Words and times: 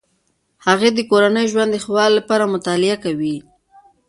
هغې 0.65 0.89
د 0.93 0.99
کورني 1.09 1.43
ژوند 1.51 1.69
د 1.73 1.77
ښه 1.83 1.91
والي 1.95 2.13
لپاره 2.19 2.51
مطالعه 2.55 2.97
کوي. 3.05 3.37